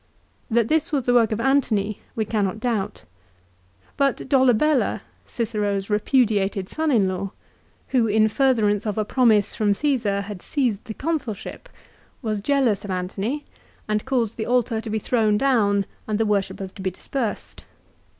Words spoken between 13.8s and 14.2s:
and